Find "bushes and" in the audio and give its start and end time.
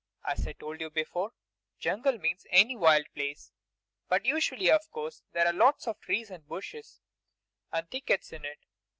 6.47-7.87